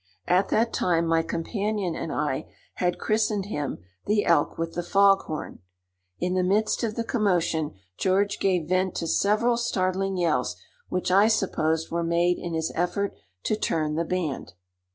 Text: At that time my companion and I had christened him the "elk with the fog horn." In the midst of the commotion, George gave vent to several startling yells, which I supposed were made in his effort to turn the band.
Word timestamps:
At 0.25 0.49
that 0.49 0.73
time 0.73 1.05
my 1.05 1.21
companion 1.21 1.93
and 1.93 2.11
I 2.11 2.51
had 2.77 2.97
christened 2.97 3.45
him 3.45 3.83
the 4.07 4.25
"elk 4.25 4.57
with 4.57 4.73
the 4.73 4.81
fog 4.81 5.19
horn." 5.25 5.59
In 6.19 6.33
the 6.33 6.41
midst 6.41 6.81
of 6.83 6.95
the 6.95 7.03
commotion, 7.03 7.75
George 7.99 8.39
gave 8.39 8.67
vent 8.69 8.95
to 8.95 9.05
several 9.05 9.57
startling 9.57 10.17
yells, 10.17 10.55
which 10.89 11.11
I 11.11 11.27
supposed 11.27 11.91
were 11.91 12.03
made 12.03 12.39
in 12.39 12.55
his 12.55 12.71
effort 12.73 13.13
to 13.43 13.55
turn 13.55 13.93
the 13.93 14.03
band. 14.03 14.53